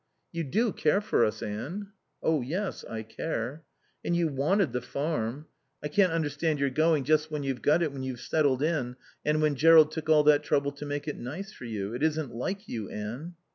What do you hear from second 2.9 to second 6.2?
care." "And you wanted the farm. I can't